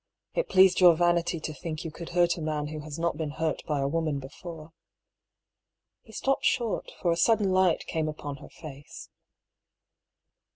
[0.33, 3.29] It pleased your vanity to think you could hurt a man who has not been
[3.29, 4.73] hurt by a woman before."
[6.01, 9.09] He stopped short, for a sudden light came upon her face.